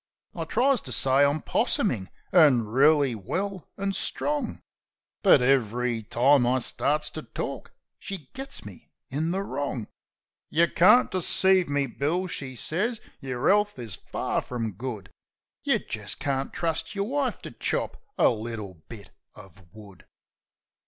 [0.33, 4.63] I tries to say I'm possumin', an' reely well an' strong;
[5.21, 9.87] But ev'ry time I starts to tork she's got me in the wrong.
[10.49, 12.99] "Yeh can't deceive me, Bill," she sez.
[13.19, 15.11] "Yer 'ealth is fur frum good.
[15.63, 20.07] Yeh jist can't trust yer wife to chop a little bit uv wood!